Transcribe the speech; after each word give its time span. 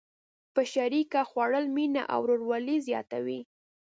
په 0.53 0.61
شریکه 0.73 1.21
خوړل 1.29 1.65
مینه 1.75 2.03
او 2.13 2.19
ورورولي 2.23 2.77
زیاتوي. 2.87 3.39